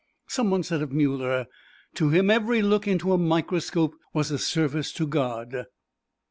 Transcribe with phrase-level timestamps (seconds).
[0.25, 1.45] Some one said of Muller,
[1.93, 5.65] "To him every look into a microscope was a service to God."